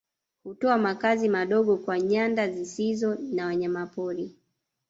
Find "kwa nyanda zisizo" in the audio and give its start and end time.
1.77-3.15